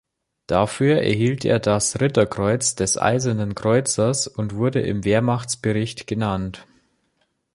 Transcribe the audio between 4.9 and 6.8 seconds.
Wehrmachtbericht genannt.